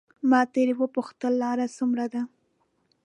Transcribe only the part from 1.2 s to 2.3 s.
لار څومره ده.